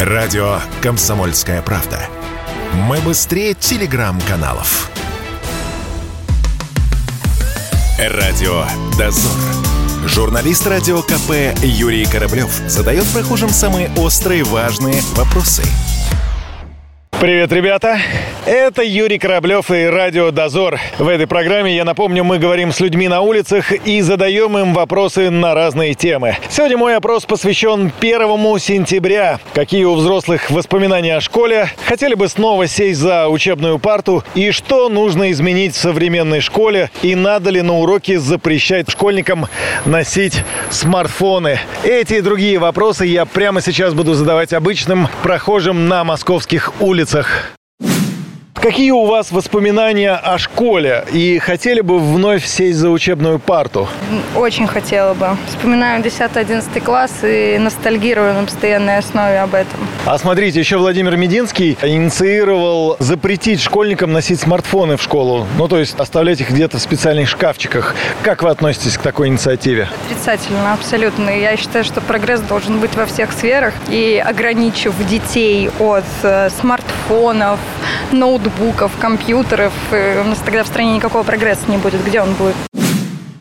Радио 0.00 0.60
«Комсомольская 0.82 1.62
правда». 1.62 1.98
Мы 2.74 2.98
быстрее 2.98 3.54
телеграм-каналов. 3.54 4.90
Радио 7.98 8.66
«Дозор». 8.98 9.32
Журналист 10.04 10.66
радио 10.66 11.00
КП 11.00 11.58
Юрий 11.62 12.04
Кораблев 12.04 12.50
задает 12.68 13.06
прохожим 13.06 13.48
самые 13.48 13.90
острые 13.96 14.44
важные 14.44 15.00
вопросы– 15.14 15.62
Привет, 17.26 17.50
ребята! 17.50 17.98
Это 18.46 18.84
Юрий 18.84 19.18
Кораблев 19.18 19.72
и 19.72 19.86
Радио 19.86 20.30
Дозор. 20.30 20.78
В 21.00 21.08
этой 21.08 21.26
программе, 21.26 21.74
я 21.74 21.84
напомню, 21.84 22.22
мы 22.22 22.38
говорим 22.38 22.70
с 22.70 22.78
людьми 22.78 23.08
на 23.08 23.20
улицах 23.20 23.72
и 23.72 24.00
задаем 24.00 24.56
им 24.56 24.72
вопросы 24.72 25.30
на 25.30 25.52
разные 25.52 25.94
темы. 25.94 26.36
Сегодня 26.48 26.78
мой 26.78 26.94
опрос 26.94 27.24
посвящен 27.24 27.90
первому 27.98 28.56
сентября. 28.60 29.40
Какие 29.52 29.82
у 29.82 29.96
взрослых 29.96 30.48
воспоминания 30.52 31.16
о 31.16 31.20
школе? 31.20 31.72
Хотели 31.86 32.14
бы 32.14 32.28
снова 32.28 32.68
сесть 32.68 33.00
за 33.00 33.26
учебную 33.26 33.80
парту? 33.80 34.22
И 34.36 34.52
что 34.52 34.88
нужно 34.88 35.32
изменить 35.32 35.74
в 35.74 35.80
современной 35.80 36.40
школе? 36.40 36.92
И 37.02 37.16
надо 37.16 37.50
ли 37.50 37.62
на 37.62 37.76
уроке 37.78 38.20
запрещать 38.20 38.88
школьникам 38.88 39.46
носить 39.84 40.44
смартфоны? 40.70 41.58
Эти 41.82 42.14
и 42.14 42.20
другие 42.20 42.58
вопросы 42.58 43.06
я 43.06 43.24
прямо 43.24 43.60
сейчас 43.60 43.92
буду 43.92 44.14
задавать 44.14 44.52
обычным 44.52 45.08
прохожим 45.24 45.88
на 45.88 46.04
московских 46.04 46.80
улицах 46.80 47.15
улицах. 47.16 47.56
Какие 48.60 48.90
у 48.90 49.04
вас 49.04 49.30
воспоминания 49.30 50.12
о 50.12 50.38
школе? 50.38 51.04
И 51.12 51.38
хотели 51.38 51.82
бы 51.82 51.98
вновь 51.98 52.44
сесть 52.46 52.78
за 52.78 52.90
учебную 52.90 53.38
парту? 53.38 53.86
Очень 54.34 54.66
хотела 54.66 55.14
бы. 55.14 55.36
Вспоминаю 55.46 56.02
10-11 56.02 56.80
класс 56.80 57.12
и 57.22 57.58
ностальгирую 57.58 58.34
на 58.34 58.44
постоянной 58.44 58.98
основе 58.98 59.40
об 59.40 59.54
этом. 59.54 59.78
А 60.06 60.18
смотрите, 60.18 60.58
еще 60.58 60.78
Владимир 60.78 61.16
Мединский 61.16 61.76
инициировал 61.82 62.96
запретить 62.98 63.60
школьникам 63.60 64.12
носить 64.12 64.40
смартфоны 64.40 64.96
в 64.96 65.02
школу. 65.02 65.46
Ну, 65.58 65.68
то 65.68 65.78
есть 65.78 65.94
оставлять 66.00 66.40
их 66.40 66.50
где-то 66.50 66.78
в 66.78 66.80
специальных 66.80 67.28
шкафчиках. 67.28 67.94
Как 68.22 68.42
вы 68.42 68.48
относитесь 68.48 68.96
к 68.96 69.02
такой 69.02 69.28
инициативе? 69.28 69.88
Отрицательно, 70.06 70.72
абсолютно. 70.72 71.30
Я 71.30 71.56
считаю, 71.56 71.84
что 71.84 72.00
прогресс 72.00 72.40
должен 72.40 72.80
быть 72.80 72.94
во 72.96 73.04
всех 73.06 73.32
сферах. 73.32 73.74
И 73.90 74.22
ограничив 74.26 74.94
детей 75.08 75.70
от 75.78 76.04
э, 76.22 76.48
смартфонов, 76.58 77.60
ноутбуков, 78.12 78.45
компьютеров, 79.00 79.72
у 79.90 80.28
нас 80.28 80.38
тогда 80.38 80.64
в 80.64 80.66
стране 80.66 80.96
никакого 80.96 81.22
прогресса 81.22 81.62
не 81.68 81.76
будет. 81.76 82.04
Где 82.04 82.20
он 82.20 82.32
будет? 82.34 82.54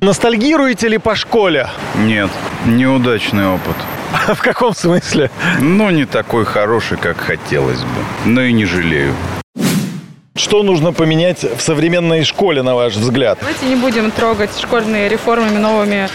Ностальгируете 0.00 0.88
ли 0.88 0.98
по 0.98 1.14
школе? 1.14 1.68
Нет, 1.96 2.30
неудачный 2.66 3.48
опыт. 3.48 3.76
В 4.34 4.40
каком 4.40 4.74
смысле? 4.74 5.30
Ну, 5.60 5.90
не 5.90 6.04
такой 6.04 6.44
хороший, 6.44 6.96
как 6.98 7.16
хотелось 7.18 7.80
бы. 7.80 8.04
Но 8.24 8.42
и 8.42 8.52
не 8.52 8.66
жалею. 8.66 9.14
Что 10.36 10.62
нужно 10.62 10.92
поменять 10.92 11.42
в 11.42 11.60
современной 11.60 12.22
школе, 12.24 12.62
на 12.62 12.74
ваш 12.74 12.94
взгляд? 12.94 13.38
Давайте 13.40 13.66
не 13.66 13.76
будем 13.76 14.10
трогать 14.10 14.50
школьные 14.60 15.08
реформами 15.08 15.56
новыми 15.56 16.08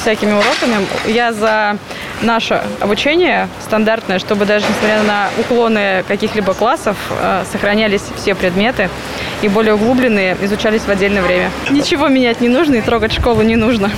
всякими 0.00 0.32
уроками. 0.32 0.86
Я 1.06 1.32
за 1.32 1.78
наше 2.22 2.62
обучение 2.80 3.48
стандартное, 3.60 4.18
чтобы 4.18 4.44
даже 4.44 4.66
несмотря 4.66 5.02
на 5.02 5.30
уклоны 5.38 6.04
каких-либо 6.08 6.54
классов, 6.54 6.96
э, 7.10 7.44
сохранялись 7.50 8.02
все 8.16 8.34
предметы 8.34 8.88
и 9.42 9.48
более 9.48 9.74
углубленные 9.74 10.36
изучались 10.42 10.82
в 10.82 10.88
отдельное 10.88 11.22
время. 11.22 11.50
Ничего 11.70 12.08
менять 12.08 12.40
не 12.40 12.48
нужно 12.48 12.76
и 12.76 12.80
трогать 12.80 13.12
школу 13.12 13.42
не 13.42 13.56
нужно. 13.56 13.90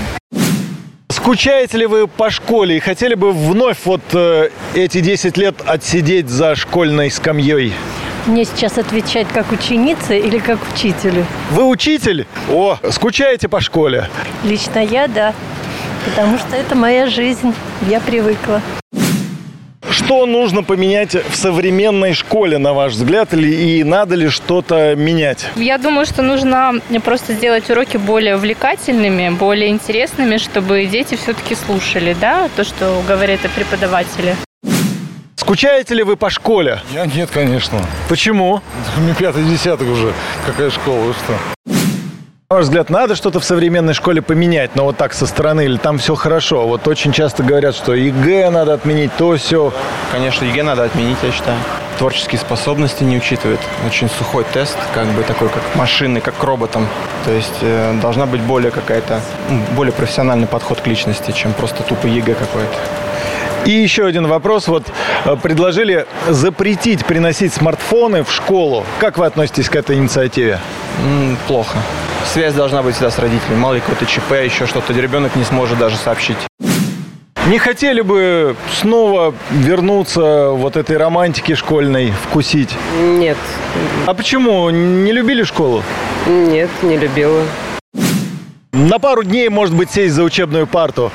Скучаете 1.11 1.79
ли 1.79 1.87
вы 1.87 2.07
по 2.07 2.31
школе 2.31 2.77
и 2.77 2.81
хотели 2.81 3.15
бы 3.15 3.33
вновь 3.33 3.79
вот 3.85 4.03
э, 4.13 4.51
эти 4.75 5.01
10 5.01 5.37
лет 5.37 5.55
отсидеть 5.65 6.29
за 6.29 6.55
школьной 6.55 7.11
скамьей? 7.11 7.73
Мне 8.27 8.45
сейчас 8.45 8.79
отвечать 8.79 9.27
как 9.29 9.53
ученица 9.53 10.15
или 10.15 10.39
как 10.39 10.59
учителю? 10.73 11.27
Вы 11.51 11.65
учитель? 11.65 12.27
О, 12.51 12.79
скучаете 12.91 13.49
по 13.49 13.61
школе? 13.61 14.09
Лично 14.45 14.79
я, 14.79 15.09
да 15.09 15.35
потому 16.05 16.39
что 16.39 16.57
это 16.57 16.75
моя 16.75 17.07
жизнь, 17.09 17.55
я 17.89 18.01
привыкла. 18.01 18.61
Что 19.91 20.27
нужно 20.27 20.63
поменять 20.63 21.15
в 21.15 21.37
современной 21.37 22.15
школе, 22.15 22.59
на 22.59 22.73
ваш 22.73 22.93
взгляд, 22.93 23.33
или 23.33 23.55
и 23.55 23.85
надо 23.85 24.17
ли 24.17 24.29
что-то 24.29 24.95
менять? 24.97 25.47
Я 25.57 25.79
думаю, 25.79 26.05
что 26.05 26.23
нужно 26.23 26.81
просто 27.05 27.35
сделать 27.35 27.71
уроки 27.71 27.97
более 27.97 28.37
увлекательными, 28.37 29.31
более 29.31 29.71
интересными, 29.71 30.39
чтобы 30.39 30.85
дети 30.87 31.15
все-таки 31.17 31.55
слушали, 31.55 32.17
да, 32.21 32.49
то, 32.57 32.65
что 32.65 33.03
говорят 33.07 33.41
преподаватели. 33.55 34.37
Скучаете 35.37 35.95
ли 35.95 36.03
вы 36.03 36.17
по 36.17 36.31
школе? 36.31 36.81
Я 36.93 37.07
нет, 37.07 37.29
конечно. 37.33 37.79
Почему? 38.09 38.63
Мне 38.97 39.15
пятый 39.15 39.45
десяток 39.45 39.89
уже. 39.89 40.13
Какая 40.47 40.71
школа, 40.71 41.01
вы 41.05 41.13
что? 41.13 41.74
На 42.51 42.57
ваш 42.57 42.65
взгляд, 42.67 42.91
надо 42.91 43.17
что-то 43.17 43.41
в 43.41 43.45
современной 43.45 43.95
школе 43.95 44.21
поменять, 44.21 44.77
но 44.77 44.85
вот 44.85 44.99
так 44.99 45.15
со 45.15 45.27
стороны, 45.27 45.65
или 45.65 45.79
там 45.79 45.97
все 45.97 46.15
хорошо? 46.15 46.67
Вот 46.67 46.87
очень 46.87 47.11
часто 47.11 47.43
говорят, 47.43 47.75
что 47.75 47.95
ЕГЭ 47.95 48.51
надо 48.51 48.75
отменить, 48.75 49.11
то 49.17 49.35
все. 49.37 49.73
Конечно, 50.13 50.45
ЕГЭ 50.45 50.63
надо 50.63 50.85
отменить, 50.85 51.17
я 51.23 51.33
считаю. 51.33 51.57
Творческие 51.99 52.39
способности 52.39 53.03
не 53.03 53.17
учитывает. 53.17 53.61
Очень 53.87 54.11
сухой 54.11 54.45
тест, 54.53 54.77
как 54.93 55.07
бы 55.13 55.23
такой, 55.23 55.49
как 55.49 55.63
машины, 55.75 56.21
как 56.21 56.37
к 56.37 56.45
роботам. 56.45 56.87
То 57.25 57.31
есть 57.31 57.55
э, 57.63 57.99
должна 58.03 58.27
быть 58.27 58.43
более 58.43 58.71
какая-то, 58.71 59.23
ну, 59.49 59.63
более 59.75 59.95
профессиональный 59.95 60.47
подход 60.47 60.83
к 60.83 60.87
личности, 60.87 61.31
чем 61.31 61.55
просто 61.55 61.83
тупо 61.83 62.07
ЕГЭ 62.07 62.35
какой-то. 62.35 62.77
И 63.65 63.71
еще 63.71 64.05
один 64.05 64.27
вопрос. 64.27 64.69
Вот 64.69 64.85
э, 65.25 65.35
предложили 65.43 66.07
запретить 66.29 67.07
приносить 67.07 67.55
смартфоны 67.55 68.23
в 68.23 68.31
школу. 68.31 68.85
Как 69.01 69.17
вы 69.17 69.25
относитесь 69.25 69.71
к 69.71 69.77
этой 69.77 69.97
инициативе? 69.97 70.61
Плохо 71.47 71.79
связь 72.27 72.55
должна 72.55 72.83
быть 72.83 72.95
всегда 72.95 73.11
с 73.11 73.19
родителями. 73.19 73.59
Мало 73.59 73.75
ли 73.75 73.81
какой-то 73.81 74.07
ЧП, 74.07 74.33
еще 74.45 74.67
что-то, 74.67 74.93
ребенок 74.93 75.37
не 75.37 75.45
сможет 75.45 75.79
даже 75.79 75.97
сообщить. 75.97 76.39
Не 77.47 77.59
хотели 77.59 78.01
бы 78.01 78.57
снова 78.73 79.35
вернуться 79.51 80.51
вот 80.51 80.77
этой 80.77 80.97
романтики 80.97 81.55
школьной, 81.55 82.11
вкусить? 82.11 82.75
Нет. 83.03 83.37
А 84.07 84.15
почему? 84.15 84.71
Не 84.71 85.13
любили 85.13 85.43
школу? 85.43 85.83
Нет, 86.27 86.71
не 86.83 86.97
любила. 86.97 87.43
На 88.73 88.99
пару 88.99 89.23
дней, 89.23 89.51
может 89.51 89.75
быть, 89.75 89.91
сесть 89.91 90.15
за 90.15 90.23
учебную 90.23 90.67
парту? 90.67 91.13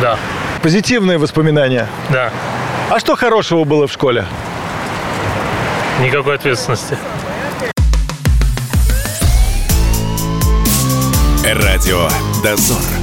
Да. 0.00 0.16
Позитивные 0.62 1.18
воспоминания? 1.18 1.88
Да. 2.08 2.30
А 2.88 3.00
что 3.00 3.16
хорошего 3.16 3.64
было 3.64 3.88
в 3.88 3.92
школе? 3.92 4.24
Никакой 6.00 6.36
ответственности. 6.36 6.96
Радио 11.82 12.08
«Дозор». 12.44 13.01